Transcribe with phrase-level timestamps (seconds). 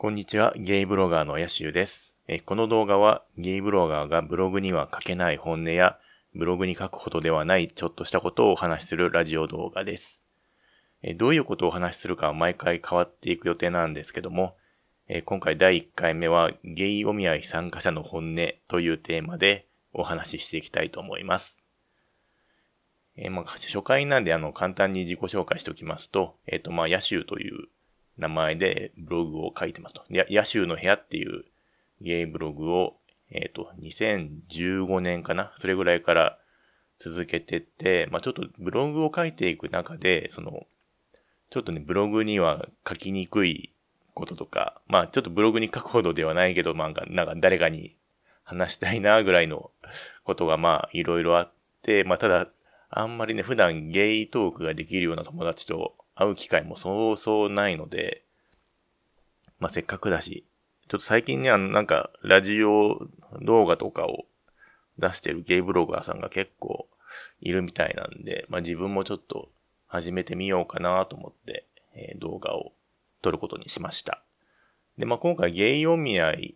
[0.00, 2.16] こんにちは、ゲイブロガーのヤシュウです。
[2.46, 5.98] この動画はゲイブロガーがブログには書けない本音や
[6.34, 10.24] ブログに書くほどではないちょっとしたことをお話しするラジオ動画です。
[11.16, 14.56] どういうことをお話しするかは毎回変わっていく予定なんですけども、
[15.26, 18.36] 今回第1回目はゲイお見合い参加者の本音
[18.68, 21.62] というテーマでお話ししていきたいと思います。
[23.16, 27.68] えーまあ、初回なんであの簡単に自己紹介しておきますと、えっ、とまあ、ヤシュウという
[28.20, 30.04] 名前でブログを書いてますと。
[30.10, 31.44] や野州の部屋っていう
[32.00, 32.96] ゲイブログを、
[33.30, 35.52] えっ、と、2015年かな？
[35.56, 36.38] それぐらいから
[36.98, 40.66] 続けてて、まあちょっとブログを書いていく中で、その、
[41.48, 43.72] ちょっとね、ブログには書きにくい
[44.14, 47.96] こととか、まあちょっとブログに書くほどではないけど、まあなんか誰かに
[48.44, 49.70] 話したいなぐらいの
[50.24, 52.48] ことがまあいろいろあって、まあただ、
[52.90, 58.22] あんまりね、普段ゲイトークができるような友達と会う機会もそうそうないので、
[59.58, 60.44] まあせっかくだし、
[60.88, 63.08] ちょっと最近ね、あの、なんか、ラジオ
[63.40, 64.26] 動画とかを
[64.98, 66.88] 出してるゲイブロガーさんが結構
[67.40, 69.48] いるみたいなんで、まあ自分もちょっと
[69.86, 72.72] 始めてみようかなと思って、えー動画を
[73.22, 74.22] 撮ることにしました。
[74.98, 76.54] で、まあ今回ゲイお見合い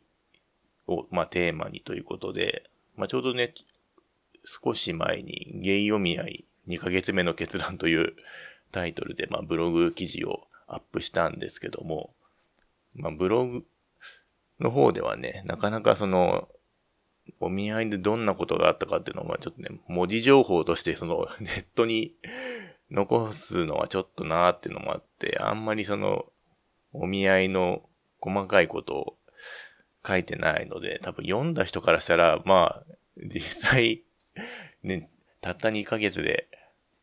[0.89, 3.55] を、まあテーマにということで、まあちょうどね、
[4.45, 8.15] 少し前にゲイお見合い2ヶ月目の決断という
[8.75, 12.11] タイトルで、まあブログ記事をアップしたんですけども、
[12.97, 13.65] まあブログ
[14.59, 16.49] の方ではね、なかなかその、
[17.41, 22.15] お見合いでどんなことがあったかっていうのは、ちょっとね、文字情報としてその ネットに
[22.91, 26.27] 残すのはちょっとなーっていうのもあって、あんまりその、
[26.93, 27.89] お見合いの
[28.21, 29.17] 細かいことを
[30.07, 34.03] 書いてないので、多分読んだ人からしたら、まあ、実際、
[34.83, 35.09] ね、
[35.41, 36.49] たった2ヶ月で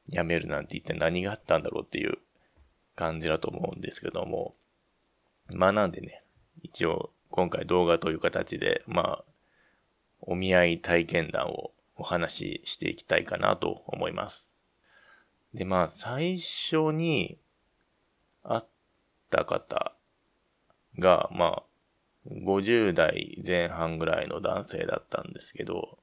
[0.09, 2.17] 辞めるなんて一体何があったんだろうっていう
[2.95, 4.55] 感じだと思うんですけども、
[5.49, 6.23] まあなんでね、
[6.63, 9.23] 一応今回動画という形で、まあ、
[10.21, 14.59] お見合い体験談をお話ししていきたいかなと思います。
[15.53, 17.37] で、まあ最初に
[18.43, 18.61] 会っ
[19.29, 19.93] た方
[20.99, 21.63] が、まあ、
[22.29, 25.97] 50代前半ぐらいの男性だったんですけど、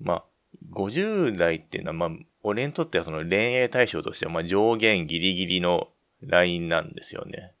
[0.00, 0.24] まあ、
[0.70, 2.10] 50代っていうのは、まあ、
[2.42, 5.88] 俺にとってはその恋愛対象としては、まあ上限ギリギリの
[6.22, 7.52] ラインなんですよね。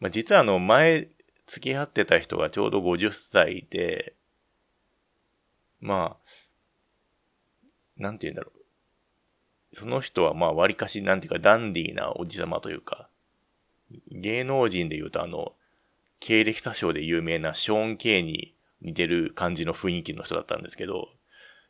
[0.00, 1.08] まあ、実はあの、前、
[1.46, 4.14] 付き合ってた人がちょうど50歳で、
[5.80, 6.32] まあ、
[7.96, 8.52] なんて言うんだろ
[9.72, 9.76] う。
[9.76, 13.08] その人はまあ、割かし、なんていうか、ダンディーなおじさまというか、
[14.10, 15.54] 芸能人で言うとあの、
[16.20, 21.08] 経歴詐称で有名なショーン・ケイに似てる感じの雰囲気の人だったんですけど、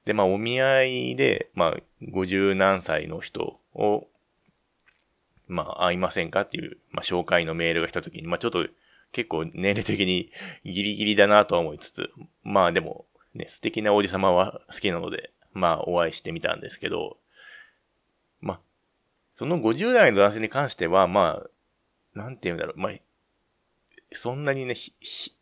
[0.04, 4.08] で、まあ、お見合いで、まあ、50何歳の人を、
[5.46, 8.66] まあ、会いませんかっていう、まあ、紹介のメールが来た時に、まあ、ちょっと
[9.12, 10.30] 結構年齢的に
[10.64, 12.10] ギリギリだなとは思いつつ、
[12.42, 13.04] まあでも、
[13.34, 17.18] ね、素敵なおじさまは好きなので、まあ、お会いしてみたんですけど、
[18.40, 18.60] まあ、
[19.30, 22.92] その50代の男性に関しては、まあ、なんて言うんだろう、まあ、
[24.12, 25.36] そんなにね、ひひ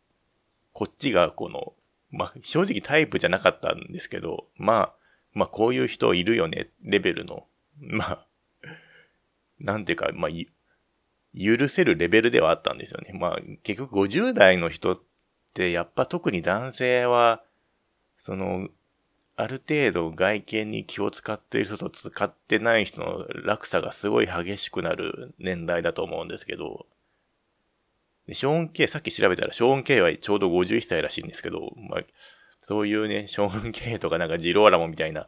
[0.73, 1.73] こっちがこの、
[2.11, 4.93] まあ、正直タイプじゃなかったんですけど、まあ、
[5.33, 7.47] まあ、こういう人いるよね、レベルの、
[7.79, 8.27] まあ、
[9.59, 10.31] なんていうか、まあ、
[11.37, 13.17] 許せるレベルではあったんですよね。
[13.17, 15.01] まあ、結局50代の人っ
[15.53, 17.43] て、やっぱ特に男性は、
[18.17, 18.67] その、
[19.37, 26.85] ある程度外見に気を使っている人と使ってない人の落差がすごい激しくなる年代だと思うんですけど、
[28.27, 32.01] でショーン・ケイ、さっき調べたらショーン・ケイはちょうど51歳らしいんですけど、まあ、
[32.61, 35.27] そういうね、ショーン・ケイとかなんかジローラモみたいな、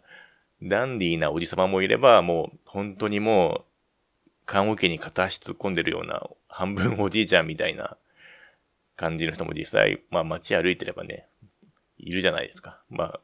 [0.62, 7.98] ダンディーなおじさまもいれば、もう、本当にもう、看護機に片足突っ込んでるような、半分おじいちゃんみたいな
[8.96, 11.26] 感じの人も実際、まあ街歩いてればね、
[11.98, 12.80] いるじゃないですか。
[12.90, 13.20] まあ、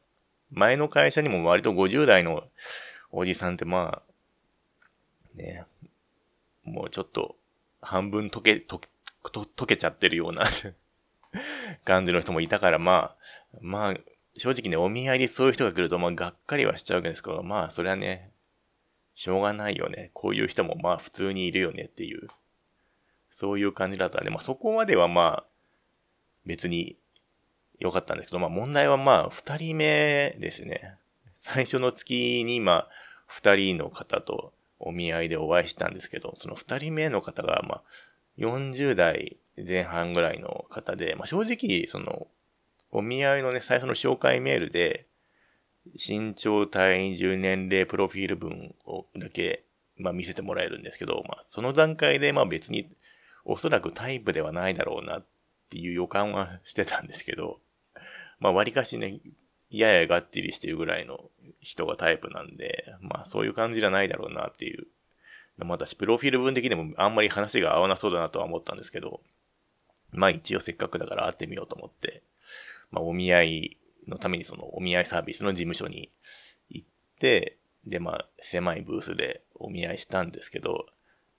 [0.50, 2.44] 前の会社にも割と50代の
[3.12, 5.64] おじさんってまあ、ね、
[6.64, 7.36] もうちょっと
[7.80, 8.88] 半分溶け、溶け、
[9.28, 10.46] と溶けちゃってるような
[11.84, 13.16] 感じの人もいたから、ま
[13.52, 13.94] あ、まあ、
[14.38, 18.30] 正直ね、お見合いでそういう人が来ると、まあ、がっかりはしちゃうわけですけど、まあ、それはね、
[19.20, 20.10] しょうがないよね。
[20.14, 22.28] こういう人もまあ普通にいるよねっていう、
[23.30, 25.46] そういう感じだったんで、まあそこまではまあ、
[26.46, 26.96] 別に
[27.78, 30.94] 良かったんですけど、まあ問題はまあ二人目ですね。
[31.34, 32.88] 最初の月にまあ
[33.26, 37.82] 二人の方とお見合いでお会いしたんですけど、その二人目の方がまあ
[38.40, 42.26] 40代前半ぐらいの方で、まあ正直その
[42.90, 45.06] お見合いのね、最初の紹介メールで、
[45.94, 49.64] 身長、体重、年齢、プロフィール文をだけ、
[49.96, 52.90] まあ見せてもらえるんですけど、まあその段階でまあ別に
[53.44, 55.26] おそらくタイプではないだろうなっ
[55.68, 57.60] ていう予感はしてたんですけど、
[58.40, 59.20] まあ割かしね、
[59.70, 64.86] ややがっちりしてるぐらいの人がタイプなんで、まあそういう感じじゃないだろうなっていう。
[65.64, 69.20] また私、プロフィール文的にもあんまり話が合わなそうだなとは思ったんですけど、
[70.12, 72.22] まあ一応せっかくだから会ってみようと思って、
[72.90, 73.76] まあお見合い
[74.08, 76.10] のためにそのお見合いサービスの事務所に
[76.68, 80.86] 行って、でまあ狭いブースでお見合いしたんですけど、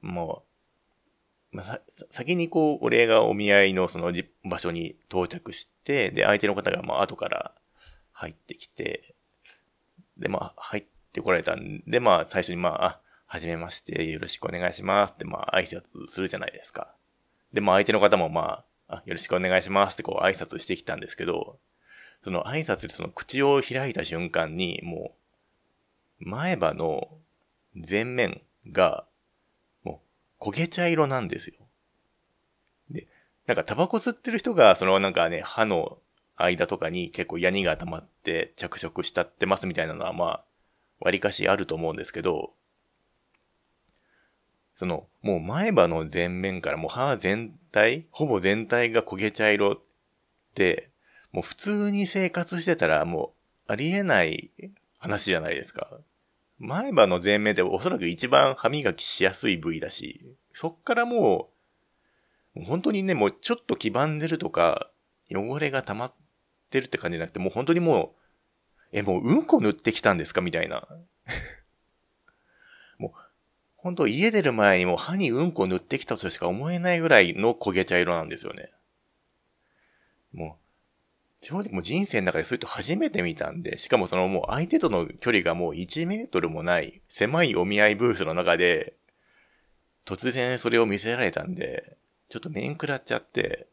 [0.01, 0.43] も
[1.53, 4.13] う、まあ、さ、先にこう、俺がお見合いのその
[4.45, 7.53] 場所に到着して、で、相手の方がまあ後から
[8.13, 9.15] 入ってきて、
[10.17, 12.99] で、まあ、入ってこられたんで、まあ、最初にまあ、あ、
[13.33, 16.93] はじめまして、よろしくお願いしますって、まあ、挨拶するじゃないですか。
[17.53, 21.57] で、まあ、相手の方もまあ、あ、よろしくお願いしますってこう挨拶してきたんですけど、
[22.25, 25.13] その挨拶でその口を開いた瞬間に、も
[26.19, 27.07] う、前歯の
[27.73, 29.05] 前面が
[29.85, 30.01] も
[30.41, 31.53] う焦げ茶色なんですよ。
[32.89, 33.07] で、
[33.47, 35.99] なんかタバコ吸ってる人が、そのなんかね、歯の
[36.35, 40.43] 間とかに結構ヤニが溜まって着色したってますみたいなのはまあ、
[40.99, 42.51] 割かしあると思うんですけど、
[44.81, 49.79] その、もう前歯の前面からもう歯全体、ほぼ全体が焦げ茶色っ
[50.55, 50.89] て、
[51.31, 53.35] もう普通に生活してたらも
[53.67, 54.49] うありえない
[54.97, 55.99] 話じゃないですか。
[56.57, 61.51] 前歯の前面っておそらく一番歯磨きしやすい部位だし、そっからも
[62.55, 64.89] う、本当にね、もうちょっと黄ばんでるとか、
[65.31, 66.13] 汚れが溜まっ
[66.71, 68.15] てるって感じじゃなくて、もう本当にも
[68.93, 70.87] う、え、もううんこ塗ってきたんですかみたいな。
[73.81, 78.69] 本当家出る前にもう歯にうんこ塗ってきたとしか思えないぐらいの焦げ茶色なんですよね。
[80.33, 80.59] も
[81.41, 88.93] う、正直もう人生の中でそういう人初めて見たんで、しかもそのもう相手との距離がもう1メートルもない狭いお見合いブースの中で、
[90.05, 91.97] 突然それを見せられたんで、
[92.29, 93.67] ちょっと面食らっちゃって、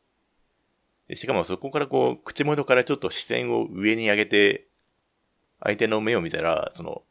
[1.14, 4.66] しかもそこからこう、口元からちょっと視線を上に上げて、
[5.60, 7.02] 相手の目を見たら、その、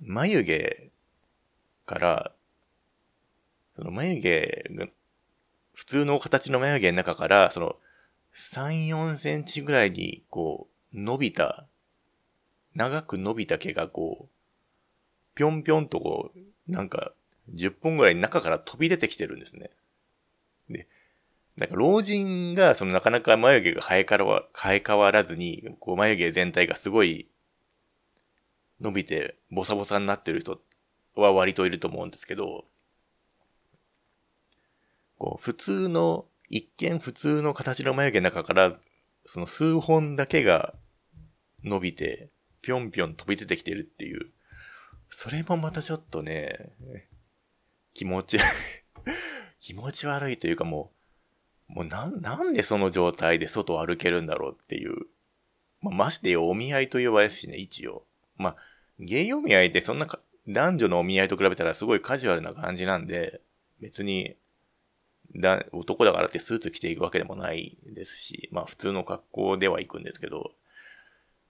[0.00, 0.87] 眉毛
[1.88, 2.32] から、
[3.74, 4.86] その眉毛が、
[5.74, 7.76] 普通の形の眉毛の中から、その、
[8.34, 11.66] 3、4センチぐらいに、こう、伸びた、
[12.74, 14.28] 長く伸びた毛がこう、
[15.34, 17.12] ぴょんぴょんとこう、なんか、
[17.54, 19.70] 10本ぐらい中から飛び出てきてるんですね。
[20.68, 20.86] で、
[21.56, 27.28] なんか老人が、そのなかなか眉毛が生えからわ、生え変わらずに、こう眉毛全体がすごい
[28.80, 30.60] 伸びてボサボサになってる人っ
[31.20, 32.64] は割といると思うんですけど、
[35.18, 38.72] こう普通の一見普通の形の眉毛の中から、
[39.26, 40.74] その数本だけが
[41.64, 42.30] 伸びて、
[42.62, 44.30] ぴょんぴょん飛び出てきてるっていう。
[45.10, 46.72] それもまたちょっとね、
[47.94, 48.38] 気持ち
[49.60, 50.92] 気持ち悪いというかも
[51.68, 55.06] う、もうな、なんでその状態で外を歩けるんだろうっていう。
[55.80, 58.06] まあ、ましてよ、お見合いという場合ですしね、一応。
[58.36, 58.56] まあ、
[58.98, 60.06] ゲイお見合いってそんな
[60.48, 63.40] 男女のお見合いと比べたらすごいカジュアルな感じなんで、
[63.80, 64.36] 別に
[65.36, 70.52] だ、男だからってスーツ着ていくわけでもないですし、まあ普通の格好では行くんですけど、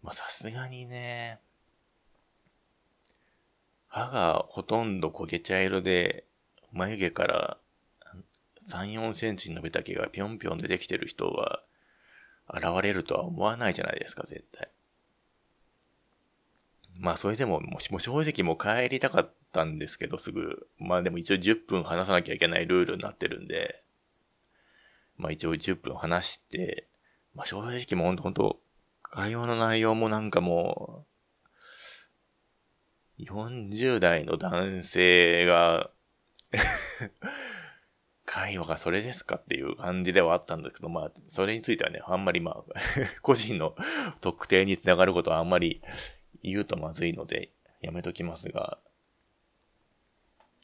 [0.02, 1.38] まあさすがにね、
[3.86, 6.24] 歯がほとんど焦げ茶色で、
[6.72, 7.58] 眉毛から
[8.68, 11.62] 3、4センチ伸びた毛がぴょんぴょん出てきてる人は、
[12.52, 14.68] 現れるとは思わないじゃないですか、絶対。
[16.98, 20.68] まあそれでも、もしも正直もう帰りたかったんですけど、すぐ。
[20.78, 23.84] まあでも一応10分話さなきゃいけないルールになってるんで、
[25.16, 26.88] まあ一応10分話して、
[27.34, 28.60] まあ正直もうほんとほんと、
[29.02, 31.06] 会話の内容もなんかも
[33.18, 35.90] う、40代の男性が
[38.24, 42.64] 会話がそれですかっていう感じではあったんですけど、まあ、それについてはね、あんまりまあ
[43.22, 43.74] 個人の
[44.20, 45.82] 特定につながることはあんまり
[46.42, 48.78] 言うとまずいので、やめときますが、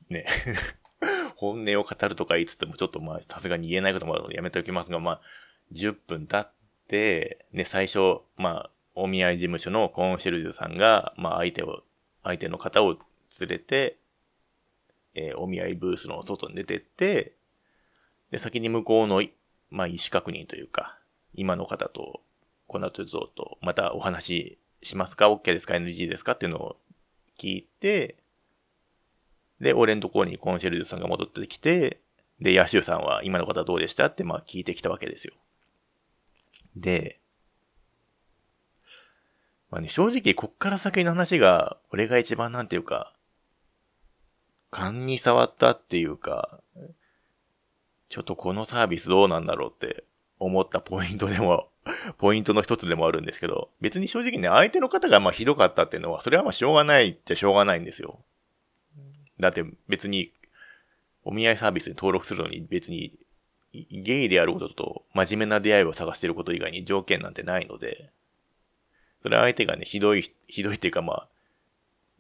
[0.09, 0.27] ね。
[1.37, 5.21] 本音を語るとか言いつつも、ちょっとまあ、さすがに言えないこともあるのでやめておきますが、まあ、
[5.73, 6.53] 10分経っ
[6.89, 11.83] て、ね、最初、まあ、お見合い事務所のコンシェルジュさんが、まあ、相手を、
[12.23, 12.97] 相手の方を
[13.41, 13.99] 連れて、
[15.15, 17.35] えー、お見合いブースの外に出てって、
[18.31, 19.23] で、先に向こうの、
[19.71, 20.99] まあ、意思確認というか、
[21.35, 22.21] 今の方と、
[22.67, 26.33] この後ぞと、またお話しますか ?OK ですか ?NG ですか？
[26.33, 26.77] っていうのを
[27.39, 28.17] 聞いて、
[29.61, 32.01] で、俺のところにコンシェルジュさんが戻ってきて、
[32.41, 34.07] で、ヤシュさんは今の方どうでした？
[34.07, 35.35] ってまあ聞いてきたわけですよ。
[36.77, 37.21] で、
[39.71, 43.13] まあね、正直こっから先の話が、俺が一番なんていうか、
[44.71, 46.61] 勘に触ったっていうか、
[48.09, 50.05] ちょっとこのサービスどうなんだろうって
[50.39, 51.71] 思ったポイントでも、
[52.19, 58.19] ポイントの一つでもあるんですけど、別に正直ね、相手の方がまあひどかったっていうのは、それはまあしょうがないっちゃしょうがないんですよ。
[59.39, 60.33] だって別に、
[61.25, 63.13] お見合いサービスに登録するのに別に、
[63.73, 68.11] ゲイであることと真面目な出会いを探していること以外に条件なんてないので、
[69.23, 71.29] それは相手がね、ひどい、ひどいっていうかまあ、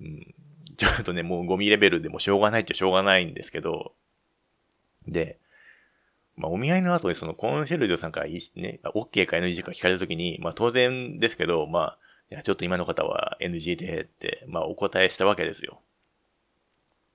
[0.00, 0.34] うん、
[0.76, 3.92] ちょっとね、もうゴミレベルでもしょうがないっちゃしょうがないんですけど、
[5.06, 5.38] で、
[6.36, 11.98] まあ、お見合いの後でそのコンシェルジュさんからいいね、OK か NG か聞かれたときに、まあ当然ですけど、まあ、
[12.30, 15.80] いや、ちょっと今の方は NG でって、まあお答えしたわけですよ。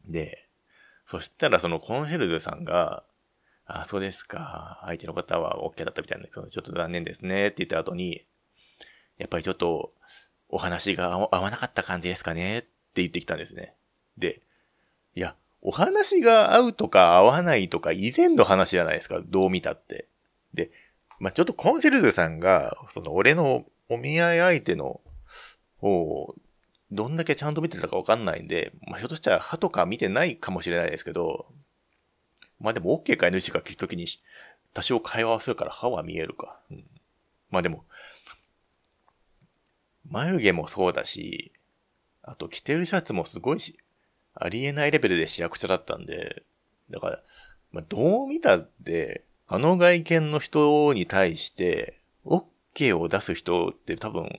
[0.05, 0.47] で、
[1.05, 3.03] そしたらそのコンシェルジュさんが、
[3.65, 4.79] あ、そうですか。
[4.83, 8.25] 相手の方は OK だったみたいなんですけど、ちょっと残念ですねって言った後に、
[9.17, 9.93] やっぱりちょっと
[10.49, 13.75] お話が合わなかった感じですかねって言ってきたんですね。
[14.17, 14.41] で、
[15.61, 19.21] お話が合うとか合わないとか以前の話じゃないですか。
[19.25, 20.07] どう見たって。
[20.53, 20.71] で、
[21.19, 25.01] まあ、ちょっとコンシェルジュさんが、その俺のお見合い相手の
[25.77, 26.35] 方を
[26.91, 31.47] どんだけちゃんと見てたかわかんないんで、まあ、ひょっとしたら歯とか見てないかもしれないですけど、
[32.59, 34.05] まあでも OK か NG か聞くときに
[34.73, 36.59] 多少会話をするから歯は見えるか。
[36.71, 36.83] うん、
[37.49, 37.85] まあでも、
[40.09, 41.51] 眉毛もそうだし、
[42.23, 43.77] あと着てるシャツもすごいし、
[44.35, 46.43] ありえないレベルで市役所だったんで、
[46.89, 47.19] だから、
[47.71, 54.29] まあ、どう見たって、あの外見の人に対して、OK を出す人って多分、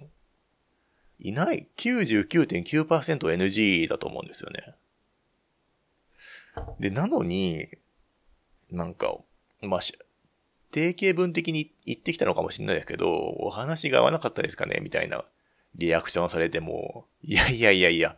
[1.19, 1.67] いない。
[1.77, 4.75] 99.9%NG だと思うんですよね。
[6.79, 7.69] で、なのに、
[8.71, 9.17] なんか、
[9.61, 9.81] まあ、
[10.71, 14.81] 定型文的に言ってきたのかもしれないですけど、お話が合わなかったですかね？
[14.81, 15.25] みたいな
[15.75, 18.17] リアクションされても、いやいやいやいや、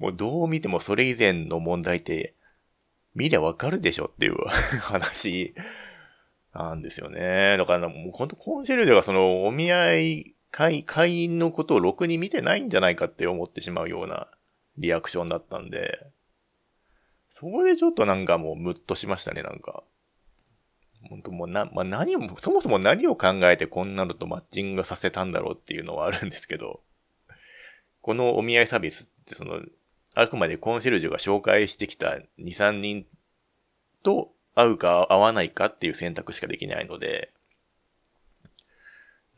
[0.00, 2.34] もうどう見てもそれ以前の問題って、
[3.14, 4.36] 見りゃわかるでしょっていう
[4.80, 5.54] 話
[6.54, 7.56] なんですよね。
[7.58, 14.28] だからもう本当コンシェルジュがそのお見合い会、会員のことをろくに見てないんじゃないかって思ってしまうような
[14.78, 16.06] リアクションだったんで、
[17.28, 19.84] そこでちょっとなんかもうムッとしましたね、なんか。
[21.08, 26.80] 本当もうな、まあ、何を、そもそも何を考えてこんなのとマッチングさせたんだろうっていうのはあるんですけど、
[28.02, 29.60] このお見合いサービスってその、
[30.14, 33.06] あくまでコンシェルジュが紹介してきた2、3人
[34.02, 37.32] と会うか会わないかっていう選択しかできないので、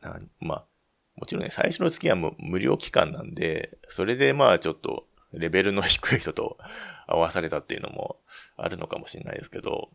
[0.00, 0.64] なまあ、
[1.17, 6.59] もちろんね、最初の月はも無料期間なんで、それでまあちょっとレベルの低い人と
[7.07, 8.17] 会わされたっていうのも
[8.57, 9.91] あるのかもしれないですけど、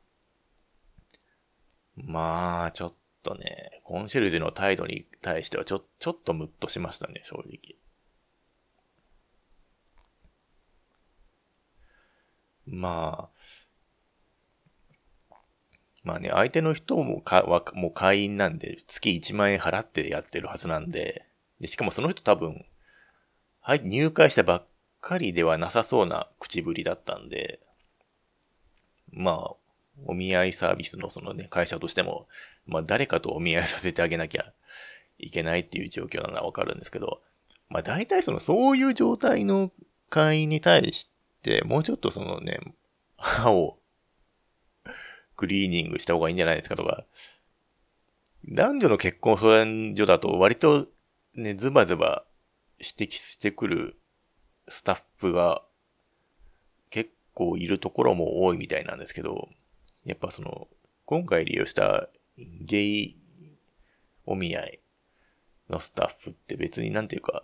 [1.95, 2.93] まあ、ちょっ
[3.23, 7.76] とね、コンシェルジュの態度に対してはちょ、ちょっとムッとしましたね、正直。
[12.67, 13.37] まあ、
[16.03, 21.25] まあね、相手の人もか、は、もう会員なんで、月1万円払ってやってるはずなんで、
[21.59, 22.65] でしかもその人多分、
[23.61, 24.67] はい、入会したばっ
[25.01, 27.59] かりではなさそうな口ぶりだったんで、
[29.11, 29.55] まあ、
[30.05, 32.27] お見合いサービスのそのね、会社としても、
[32.65, 34.53] まあ誰かとお見合いさせてあげなきゃ
[35.17, 37.21] いけないっていう状況なのはわかるんですけど、
[37.69, 39.71] まあ大体そのそういう状態の
[40.09, 41.16] 会員に対して、
[41.65, 42.59] もうちょっとそのね、
[43.17, 43.79] 歯を
[45.35, 47.05] クリーニングした方がいいんじゃないですかとか、
[48.49, 50.87] 男女の結婚相談所だと割と
[51.35, 52.25] ね、ズバズバ
[52.79, 53.99] 指摘してくる
[54.67, 55.63] スタッフが
[56.89, 59.49] 結構いるところも多いみたいなんですけど、
[60.05, 60.67] やっぱその、
[61.05, 63.17] 今回利用したゲイ
[64.25, 64.79] お見合い
[65.69, 67.43] のスタッフって別になんていうか、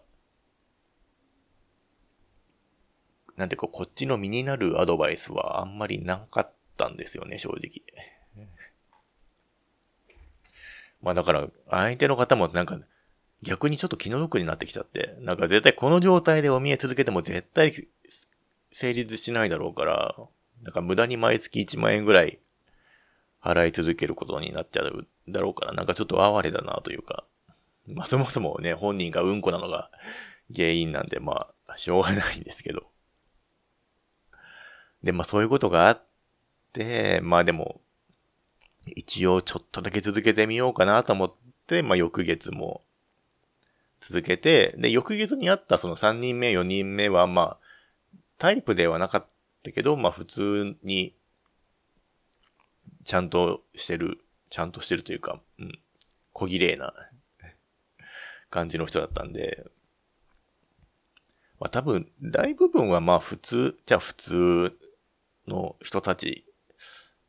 [3.38, 7.82] なんていうか、こっちの身になるアドバイスはあんまりなかったんですよね、正直。
[11.02, 12.80] まあだから、相手の方もなんか、
[13.42, 17.74] 逆にちょっと気の毒になってきちゃって、なんか絶対この状態でお見合い続けても絶対
[18.72, 20.16] 成立しないだろうから、
[20.62, 22.40] なんか無駄に毎月1万円ぐらい
[23.42, 27.26] 払い続けることになっちゃうだろうから、なんかちょっと哀れだなというか、
[27.88, 29.90] まあそもそもね、本人がうんこなのが
[30.56, 32.93] 原因なんで、まあ、しょうがないんですけど。
[35.04, 36.04] で、まあそういうことがあっ
[36.72, 37.82] て、まあでも、
[38.86, 41.34] 一応ちょっとだけ続けてみようかなと思っ
[41.68, 42.82] て、まあ翌月も
[44.00, 47.58] 続けて、で、翌月にあったその3人目、4人目はまあ、
[48.38, 49.26] タイプではなかっ
[49.62, 51.16] たけど、まあ普通に
[53.04, 54.20] ちゃんとしてる、
[54.50, 55.80] ちゃんとしてるというか、うん、
[56.32, 56.94] 小綺麗な
[58.50, 59.66] 感じの人だったんで、
[61.60, 64.78] まあ多分、大部分はまあ普通、じゃあ普通
[65.48, 66.46] の人たち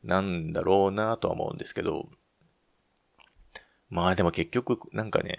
[0.03, 2.09] なんだろうなとは思うんですけど、
[3.91, 5.39] まあでも結局、なんかね、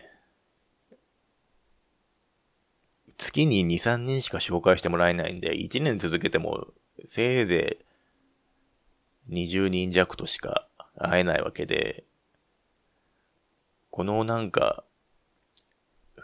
[3.18, 6.68] 月に2、3人しか紹介してもらえないんで、1年続けても、
[7.06, 7.80] せいぜ
[9.30, 10.68] い20人弱としか
[10.98, 12.04] 会えないわけで、
[13.92, 14.84] このなんか、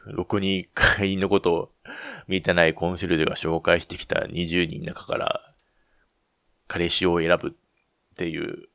[0.08, 1.72] 6人会員のことを
[2.28, 5.51] 見てないコンシェルジュが紹介してきた20人の中から、
[6.72, 7.52] 彼氏を選ぶっ
[8.16, 8.70] ていう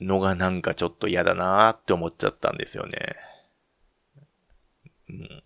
[0.00, 3.14] のがなんかちょっと嫌だなーって思っちゃったんですよね。
[5.10, 5.42] うん。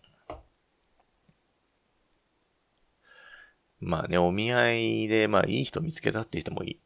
[3.80, 6.78] まあね、お見合いで、まあいい人見つけたって人もい、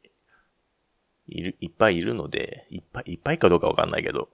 [1.27, 4.31] いる、いっぱいいるので、いっぱい、いっぱいかどうかわかんないけど。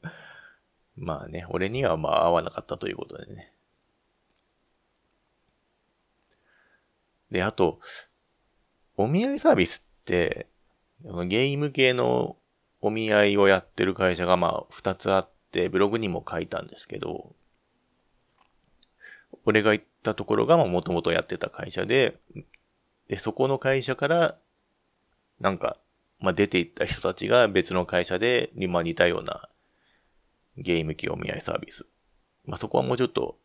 [0.96, 3.52] まあね、俺にはまあ合わなかったということでね。
[7.30, 7.80] で、あと、
[8.96, 10.46] お見合いサービスって、
[11.06, 12.36] そのゲーム系の
[12.80, 17.34] お見合いをやってる会社がまあ二つあって、ブログにも書いたんですけど、
[19.44, 22.18] 俺が行ったところがもともとやってた会社で、
[23.08, 24.38] で、そこの会社から、
[25.40, 25.76] なんか、
[26.20, 29.48] まあ、出て行った人たちが別の会社で、まあ、似たような
[30.56, 31.86] ゲーム機お見合いサービス。
[32.46, 33.36] まあ、そこはもうちょっと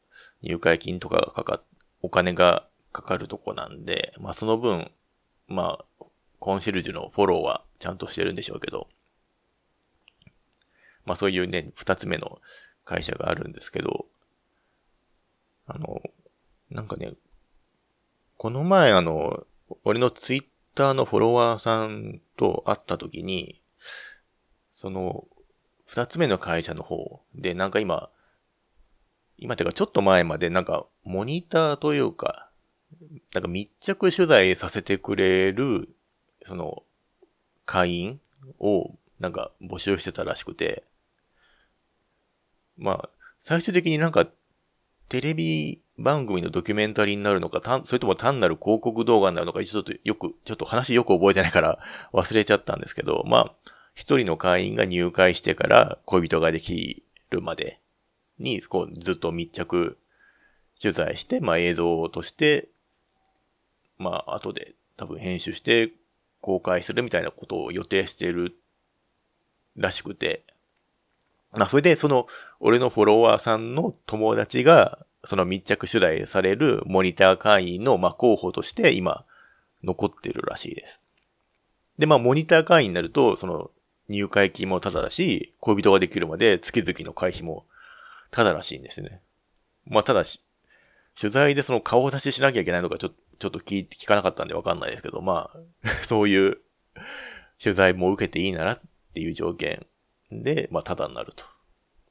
[0.42, 1.62] 入会金とかがかか、
[2.02, 4.92] お金がかかるとこなんで、まあ、その分、
[5.50, 6.06] まあ、
[6.40, 8.88] コンシェルジュのフォローはちゃんとしてるんでしょうけど、
[11.06, 12.40] まあそういうね、二つ目の
[12.86, 14.06] 会社があるんですけど、
[15.66, 16.02] あの、
[16.70, 17.14] なんかね、
[18.38, 19.46] この前あの、
[19.84, 23.62] 俺のツイッターのフォロワーさんと会った時に、
[24.74, 25.28] その、
[25.86, 28.10] 二つ目の会社の方で、なんか今、
[29.38, 32.49] 今てかちょっと前までなんかモニターというか、
[33.34, 35.90] なんか密着取材させてくれる、
[36.46, 36.84] その、
[37.66, 38.20] 会員
[38.60, 40.84] をなんか募集してたらしくて、
[42.78, 44.28] まあ、最終的になんか
[45.10, 51.80] テレビ番組のドキュメンタリーになるのか、それとも単なる広告動画になるのか、ちょっとよく、ちょっと話よく覚えてないから
[52.14, 53.56] 忘れちゃったんですけど、まあ、
[53.96, 57.80] 一人の会員が入会してから恋人ができるまで
[58.38, 59.98] に、こう、ずっと密着
[60.80, 62.70] 取材して、まあ映像として、
[64.00, 65.92] まあ後で多分編集して
[66.42, 68.56] 公開するみたいなことを予定してる
[69.76, 70.44] らしくて、
[71.52, 72.28] まあそれでその、
[72.60, 79.26] 俺のフォロワーさんの友達が、その密着取材されるモニター会員の、まあ、候補として今、
[79.84, 81.00] 残ってるらしいです。
[81.98, 83.72] で、まあ、モニター会員になると、その、
[84.08, 87.66] 入会金もタダだし、恋人ができるまで月々の会費も
[88.32, 89.22] タダらしいんですね。
[89.86, 90.42] まあ、ただし、
[91.20, 96.62] 取材でその顔出ししなきゃいけないのかちょっとちょっと聞聞かなかったんでわかんないですけど、まあ、 そういう
[97.62, 98.82] 取材も受けていいならっ
[99.14, 99.88] ていう条件
[100.32, 101.46] で、まあ、タダになると。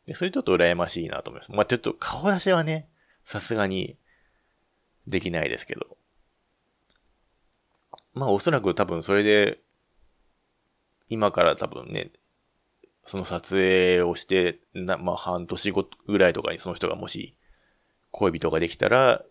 [0.07, 1.53] で、それちょっと羨ましいなと思います。
[1.53, 2.89] まあ、ちょっと顔出しはね、
[3.25, 3.99] さすがに
[5.07, 5.99] できないですけど。
[8.15, 9.61] まあ、おそらく多分それで、
[11.09, 12.11] 今から多分ね、
[13.07, 17.37] その撮影をして、な、まあ、半年後ぐらいとかにその人がもし、
[18.11, 19.25] 恋人ができたら、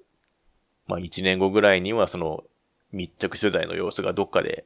[0.87, 2.43] まあ、一年後ぐらいにはその
[2.91, 4.65] 密着取材の様子がどっかで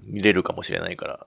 [0.00, 1.26] 見れるかもしれないから、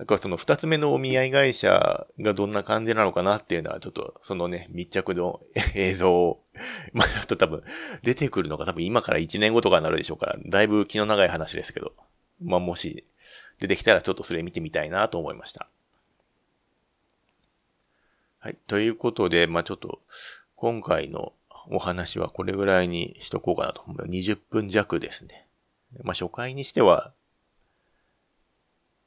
[0.00, 5.40] なんかその二つ目のお見合い会社がどんな感じなのかなっていうのは、ちょっとそのね、密着の
[5.74, 6.42] 映像を、
[6.94, 7.62] まあ、あと多分
[8.02, 11.92] 出てくるのが多分今から一年後とかになるでしょうから、だいぶ気の長い話ですけど、
[12.42, 13.04] まあもし
[13.58, 15.68] 出てきたらちょっとそれ見てみたいなと思いました。
[18.38, 18.56] はい。
[18.66, 20.00] ということで、まあちょっと
[20.56, 21.34] 今回の
[21.68, 24.06] お話はこれぐらいにしとこうかなと思う。
[24.06, 25.46] 20分弱ですね。
[26.02, 27.12] まあ初回にしては、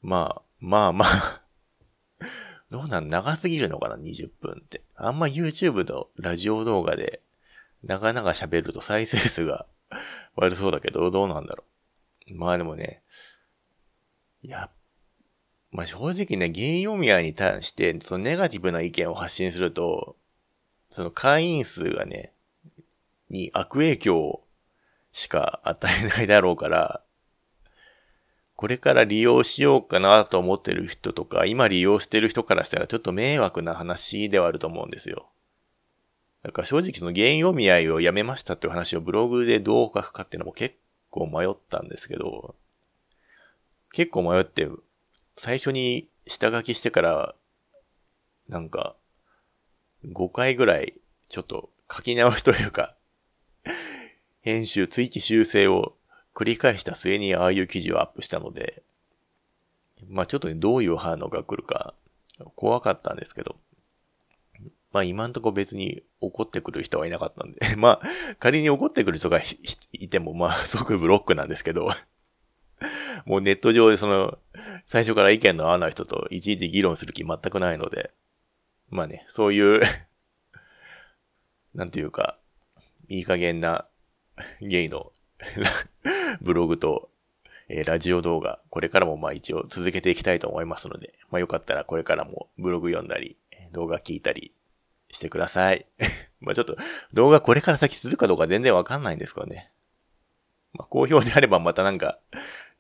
[0.02, 1.42] まあ、まあまあ
[2.70, 4.82] どうなん長すぎるのかな ?20 分って。
[4.96, 7.22] あんま YouTube のラジオ動画で
[7.84, 9.66] 長々喋ると再生数が
[10.36, 11.64] 悪そうだけど、どうなんだろ
[12.30, 12.36] う。
[12.36, 13.04] まあでもね、
[14.42, 14.70] いや、
[15.72, 20.16] まあ正直ね、ゲイ読み合いに対して、そのネガティブな意見を発信すると、
[20.90, 22.34] その会員数がね、
[23.34, 24.42] に悪影響
[25.12, 27.02] しか与えないだろうから、
[28.56, 35.28] これから利用しようかなと思ってる人とか、今利用してる人からしたらちょっと迷惑な話ではあると思うんですよ。
[36.44, 40.76] だから正直その原因読み合いをやめましたっていう話をブログでどう書くかっていうのも結
[41.10, 42.56] 構迷ったんですけど、
[43.92, 44.68] 結構迷って、
[45.36, 47.36] 最初に下書きしてから、
[48.48, 48.96] なんか、
[50.06, 50.94] 5回ぐらい
[51.30, 52.96] ちょっと書き直しというか、
[54.42, 55.96] 編集、追記修正を
[56.34, 58.84] 繰り返した末にああいう記事をアップしたので、
[60.08, 61.94] まあちょっとね、どういう反応が来るか
[62.56, 63.56] 怖かったんですけど、
[64.92, 69.40] まあ今んとこ別に怒ってくる人はいなかったんで、 まあ仮に怒ってくる人が
[69.92, 71.90] いてもまあ即ブロックなんですけど、
[73.26, 74.38] もうネット上でその、
[74.86, 78.12] 最初から意見の合わない人といちいち議論する気全くないので、
[78.90, 79.82] まあね、そういう
[81.74, 82.38] なんていうか、
[83.10, 83.88] いい加減な
[84.62, 85.12] ゲイの
[86.42, 87.10] ブログと、
[87.70, 93.38] えー、ラジオ動画、これからもまあ一応続けていきたいと思いますので、まあよかったらこれからもブログ読んだり、
[93.72, 94.54] 動画聞いたり
[95.12, 95.86] してください。
[96.40, 96.78] まあちょっと
[97.14, 99.72] 動画これから先続くかどうか全然わかんないんですけどね。
[100.74, 102.20] まあ好評であればまたなんか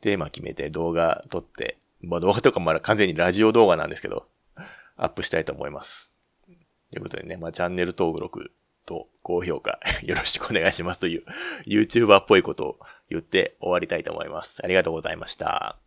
[0.01, 4.27] テーマ決めて動画撮って、まあ動画とかまだ完全にラジオ動画なんですけど、
[4.95, 6.11] アップしたいと思います。
[6.91, 8.51] ということでね、まあチャンネル登録
[8.85, 11.23] と高評価 よろしくお願いしますという
[11.65, 14.61] YouTuber っぽいことを言って終わりたいと思います。
[14.63, 15.82] ありがとうございました。